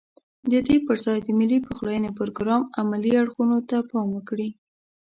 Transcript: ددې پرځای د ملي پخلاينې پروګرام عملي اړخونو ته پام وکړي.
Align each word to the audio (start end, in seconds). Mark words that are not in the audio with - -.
ددې 0.51 0.75
پرځای 0.87 1.17
د 1.23 1.27
ملي 1.39 1.59
پخلاينې 1.67 2.09
پروګرام 2.17 2.61
عملي 2.81 3.11
اړخونو 3.21 3.57
ته 3.69 3.77
پام 3.89 4.07
وکړي. 4.13 4.49